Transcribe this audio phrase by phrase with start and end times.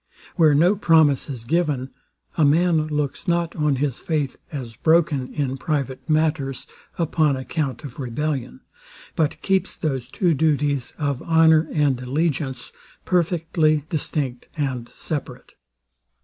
[0.35, 1.91] Where no promise is given,
[2.35, 6.65] a man looks not on his faith as broken in private matters,
[6.97, 8.61] upon account of rebellion;
[9.15, 12.71] but keeps those two duties of honour and allegiance
[13.05, 15.51] perfectly distinct and separate.